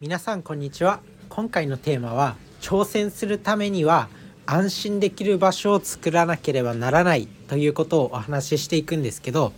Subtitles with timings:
[0.00, 4.08] 皆さんこんにちは今回のテーマは挑戦するためには
[4.46, 9.52] 安心できる場所を作らなければならないということをお話ししていくんですけど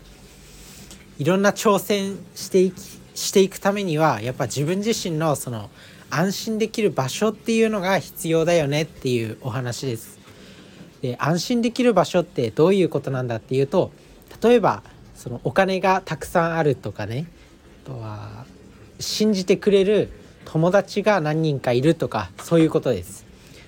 [1.19, 2.81] いろんな挑戦していき
[3.15, 5.69] していくためにはやっぱ自分自身のその
[6.09, 10.19] 安心できる場所っていうのが必要だよねっていうお話です。
[11.03, 13.93] で安心できる場所ってどういうことなんだっていうと
[14.43, 14.83] 例えば
[15.15, 17.27] そのお金がたくさんあるとかね
[17.85, 18.47] あとは
[19.01, 20.11] 信じてくれる
[20.53, 23.25] 友達が何人かいるとかそういうことです。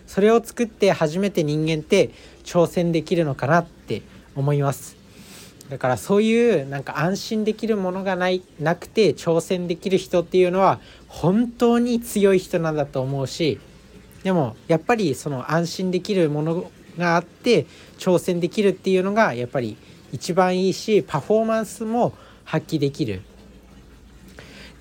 [0.09, 2.11] それを作って初めて人間って
[2.43, 4.03] 挑戦できるのかなって
[4.35, 4.97] 思います。
[5.71, 13.61] だからそういうなんか安心できるものがないなくて挑戦できる人っていうのは本当に強い人なんだと思うし
[14.25, 19.77] でもやっぱりその安心できるものがあって挑戦できるっていうのがやっぱり
[20.13, 22.13] 一番いいしパフォーマンスも
[22.45, 23.23] 発揮できる。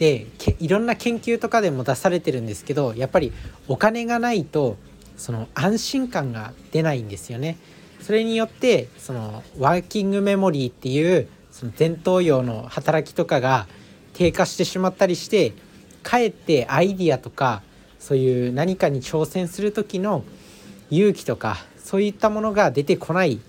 [0.02, 0.26] で
[0.60, 3.32] いろんな研究とかでも出されてるんですけどやっぱり
[3.68, 4.78] お金がないと
[5.16, 7.60] その安心感が出ないんですよね。
[8.02, 13.68] それによってそのワーキングメモリーっていうその前頭葉の働きとかが
[14.16, 15.54] 低下してしまったりして
[16.02, 17.62] かえってアイディアとか
[18.00, 20.24] そういう何かに挑戦する時の
[20.90, 23.40] 勇気とかそういったものが出てこない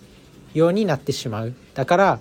[0.52, 2.20] ようになってしまうだから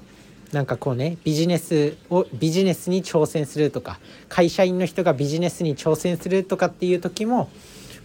[0.51, 7.49] なんかこうねビジネスをビジネスに挑戦するとか会社員の人がビジネスに挑戦するとかっていう時も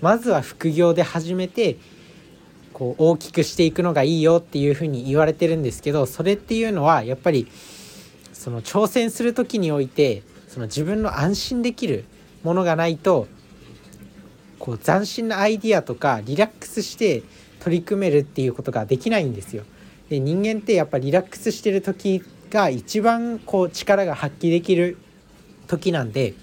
[0.01, 1.77] まずは副業で始めて
[2.73, 7.49] こう大きくしていくのがいいよっていうふうに言われてるんですけどそれっていうのはやっぱり
[8.33, 12.05] その挑戦する時においてその自分の安心できる
[12.45, 13.27] ものがないと
[14.59, 17.23] こう斬新なアイディアとかリラックスして
[17.61, 19.65] 取り組めるっていうことができないんですよ。
[20.09, 24.99] で人間ってやっぱリラックスしてる時が一番こう力が発揮できる
[25.67, 26.35] 時なんで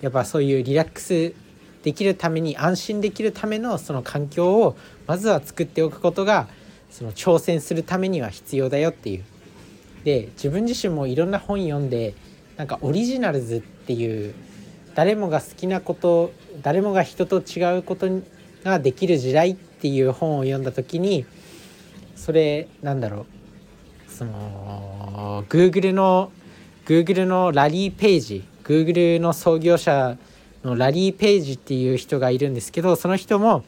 [0.00, 1.34] やっぱそういうリラックス
[1.82, 6.48] できるために安心できるためのその環境をまずは作っておくことが
[6.90, 9.24] その挑戦するためには必要だよっていう。
[10.04, 12.14] で自分自身もいろんな本読んで
[12.56, 14.34] なんかオリジナルズっていう
[14.94, 18.06] 誰もが好きなこと誰もが人と違うこと
[18.64, 21.26] ができる時代っていう本を読んだ時に
[22.16, 23.26] それなんだろう
[24.16, 26.30] その Google の
[26.86, 30.16] Google のラリー・ページ Google の創業者
[30.62, 33.64] のラリー・ページっていう人がいるんですけどその人も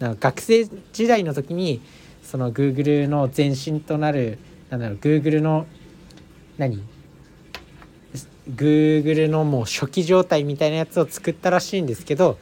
[0.00, 1.80] 学生時代の時に
[2.24, 4.38] その Google の前身となる
[4.70, 5.66] なんだろう Google の
[6.58, 6.82] 何
[8.52, 12.38] ？Google のもう初期状態みたいなやつを作ったらしいんですけど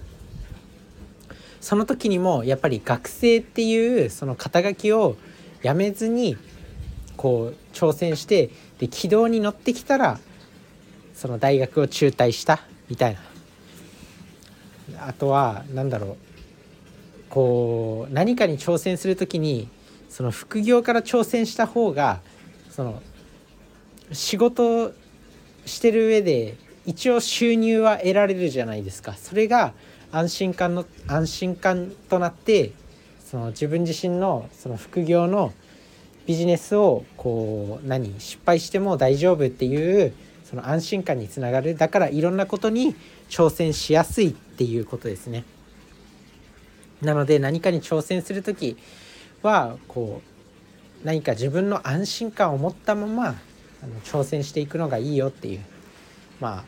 [1.60, 5.16] その時にもやっぱり学生っていうその肩書きを
[5.62, 6.38] やめずに
[7.18, 8.48] こう挑戦して
[8.78, 10.18] で軌道に乗ってきたら
[11.14, 13.20] その大学を中退したみたいな。
[15.06, 16.16] あとは何だろう。
[17.28, 19.68] こう何かに挑戦する時に
[20.08, 22.20] その副業から挑戦した方が
[22.70, 23.02] その
[24.12, 24.94] 仕事
[25.66, 26.56] してる上で
[26.86, 29.14] 一応収入は得られるじゃないですか。
[29.14, 29.74] それが
[30.10, 32.72] 安心感の安心感となって
[33.22, 35.52] その自分自身のその副業の
[36.28, 40.12] ビジネスをこう何失敗しても大丈夫っていう
[40.44, 42.94] その安心感につながるだからいろんなことに
[43.30, 45.44] 挑戦しやすいっていうことですね。
[47.00, 48.76] なので何かに挑戦する時
[49.42, 50.20] はこ
[51.02, 55.60] う何か自分の安心感を持ったままあの挑戦していくのがいいよっていう
[56.40, 56.64] まあ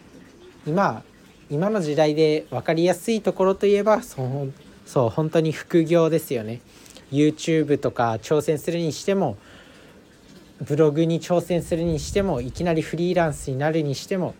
[0.66, 1.02] 今
[1.50, 4.52] 今の時代で分かりやすいところといえばそう
[4.86, 6.62] そう本当に副業ですよね。
[7.12, 9.36] YouTube とか挑戦するにしても
[10.60, 14.34] ブログに挑戦するにしてもいきなりフリーランスになるにしても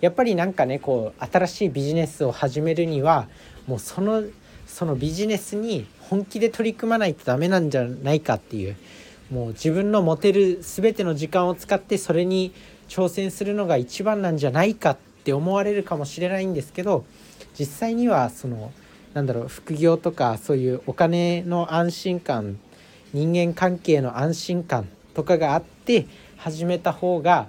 [0.00, 3.28] やっぱりなんかねこう新しいビジネスを始めるには
[3.66, 4.22] もうその
[4.66, 8.76] そのビジネスに本気で取り組まないとダメなんじゃないかっていう
[9.30, 12.52] もう自分の持てる全ての時間を使ってそれに
[12.88, 17.04] 挑戦するのが一番なんじゃないかって思われるかもしれないんですけど
[17.58, 18.72] 実際にはその
[19.14, 22.58] なんだろう副業とかそういうお金の安心感
[23.12, 27.46] 人間関係の安心感とかがあって始めた方が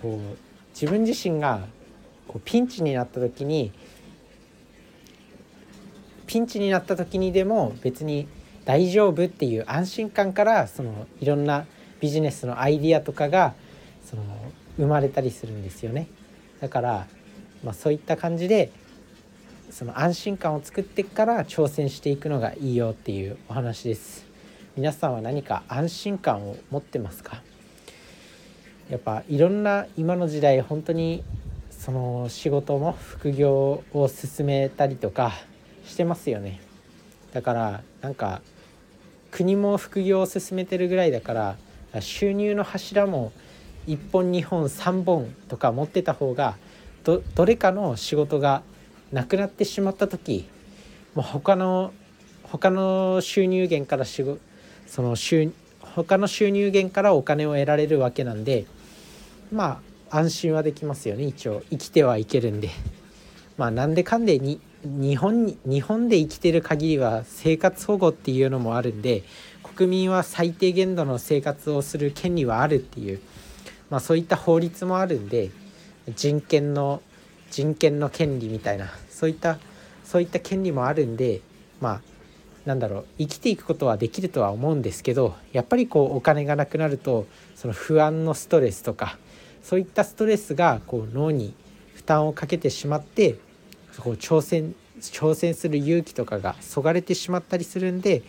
[0.00, 0.38] こう
[0.74, 1.66] 自分自身が
[2.28, 3.72] こうピンチになった時に
[6.28, 8.28] ピンチになった時にでも別に
[8.64, 11.66] 大丈夫っていう安心感からそのいろんな
[11.98, 13.54] ビジネスのアイディアとかが
[14.08, 14.22] その
[14.76, 16.06] 生まれたりするんですよね。
[16.60, 17.08] だから、
[17.64, 18.70] まあ、そういった感じで
[19.72, 24.29] その安心感を作ってから挑戦していくのがいいよっていうお話です
[24.80, 27.42] 皆さんは何か安心感を持ってますか？
[28.88, 31.22] やっぱいろんな今の時代本当に
[31.70, 35.32] その仕事も副業を進めたりとか
[35.84, 36.62] してますよね。
[37.34, 38.40] だからなんか
[39.30, 43.32] 国も副業を進めてるぐらいだから収入の柱も
[43.86, 46.56] 1本2本3本とか持ってた方が
[47.04, 48.62] どどれかの仕事が
[49.12, 50.48] なくなってしまった時
[51.14, 51.92] もう他の
[52.44, 54.40] 他の収入源から仕事
[54.90, 55.52] その収
[55.94, 58.66] 他の収入源からお金を得られるわけなんで
[59.52, 61.24] まあ安心はできますよね。
[61.24, 62.70] 一応生きてはいけるんで。
[63.56, 69.22] まあなんでかんでに日本に日本で生きてる限りは生活保護っていうのもあるんで
[69.62, 73.20] 国民は最低限度の生活をする権利はあるっていう、
[73.90, 75.50] まあ、そういった法律もあるんで
[76.16, 77.02] 人権の
[77.50, 79.58] 人権の権利みたいなそういった
[80.04, 81.42] そういった権利もあるんで
[81.80, 82.00] まあ
[82.66, 89.18] なんだろう生きていくことはできるとは思うんですけどやっぱりこうお金がなくなるとその不安のストレスとか
[89.62, 91.54] そういったストレスがこう脳に
[91.94, 93.36] 負担をかけてしまって
[93.98, 98.22] こう挑戦挑戦する勇気とかがそがれてしまったりするんで、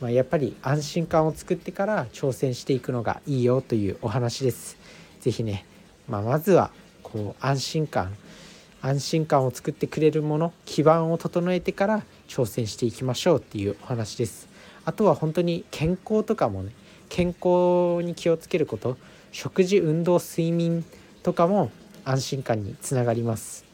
[0.00, 4.78] まあ、やっぱり安心感を作ってから挑戦していくのがいいよというお話です。
[5.20, 5.66] 是非ね、
[6.08, 6.70] まあ、まずは
[7.02, 8.16] こう安心感
[8.86, 14.48] 安心感を作ってくれるもの基盤を整えてから挑戦していきましょうっていうお話です。
[14.84, 16.70] あとは本当に健康とかもね
[17.08, 18.96] 健康に気をつけること
[19.32, 20.84] 食事運動睡眠
[21.24, 21.72] とかも
[22.04, 23.64] 安心感につながります。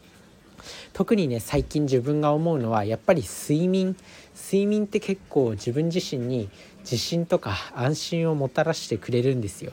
[0.94, 3.96] 特にね最近自分が思うのはやっぱり睡眠。
[4.34, 6.48] 睡眠って結構自分自身に
[6.80, 9.72] 自信とか安心をもたらしてくれるんですよ。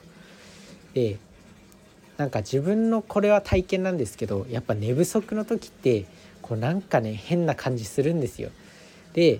[0.93, 1.17] で
[2.19, 6.05] なんか自分のこれは体験なんですけどやっぱ寝不足の時って
[6.41, 8.49] こうなんかね変な感じするんですよ。
[9.13, 9.39] で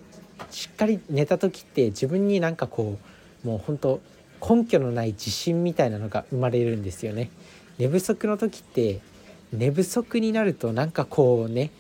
[0.49, 2.97] しっかり寝た時って自分になんかこ
[3.43, 3.99] うもうほんと
[4.41, 7.31] 根拠のない自信みたいなのが生まれるんですよね。
[7.77, 9.01] 寝不足の時って
[9.51, 11.71] 寝不足になるとなんかこうね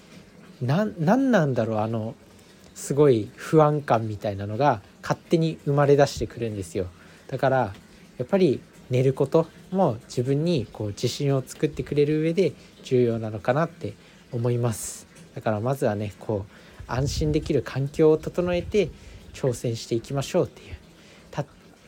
[0.61, 2.13] 何なんだろうあの
[2.75, 6.87] すごい不安感みたいなのが勝手に生まれ出してくるんですよ
[7.27, 7.73] だから
[8.17, 8.59] やっぱり
[8.89, 13.93] 寝ることも自分にこう自信を作ってくれる上で重要なのかなって
[14.31, 15.07] 思います。
[15.35, 18.89] だからまずはねこう安心できる環境を整えて
[19.33, 20.75] 挑戦していきましょうっていう。
[21.31, 21.45] た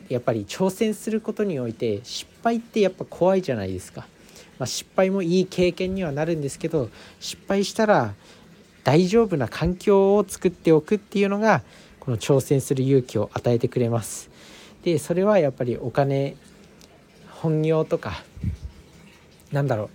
[0.08, 4.06] やっぱり挑戦することにおいて失敗ってやっぱ怖いじゃないですか、
[4.58, 8.14] まあ、失敗もいい経験にはなるんですけど失敗したら
[8.84, 11.62] 大丈夫な環境を作っておくっていうのが
[12.00, 14.28] この挑戦する勇気を与えてくれます。
[14.82, 16.36] でそれはやっぱりお金
[17.42, 18.22] 本業とか
[19.50, 19.90] なんだろう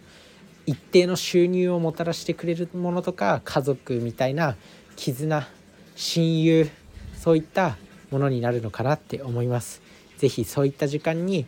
[0.66, 4.58] 一定の収入をもたらしてくれるものとか家族みたいな
[4.98, 5.48] 絆
[5.96, 6.70] 親友
[7.18, 7.78] そういった
[8.12, 9.82] ものになるのかなって思います。
[10.18, 11.46] 是非そういった時間に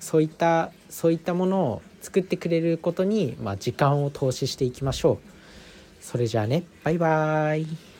[0.00, 6.04] そういったそういったものを作ってくれることに、まあ、時間を投資していきましょう。
[6.04, 7.93] それじゃあねバイバーイ。